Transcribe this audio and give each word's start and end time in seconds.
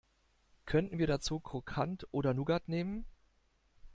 Können 0.65 0.97
wir 0.97 1.05
dazu 1.05 1.39
Krokant 1.39 2.07
oder 2.09 2.33
Nougat 2.33 2.67
nehmen? 2.67 3.05